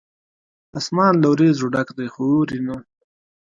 [0.79, 2.75] اسمان له وریځو ډک دی، خو اوري نه